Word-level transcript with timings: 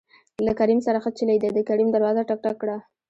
له 0.45 0.51
کريم 0.59 0.79
سره 0.87 0.97
ښه 1.03 1.11
چلېده 1.17 1.49
د 1.53 1.59
کريم 1.69 1.89
دروازه 1.91 2.21
ټک، 2.29 2.39
ټک 2.43 2.55
کړه. 2.61 2.77